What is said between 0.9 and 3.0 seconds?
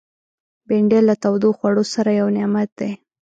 له تودو خوړو سره یو نعمت دی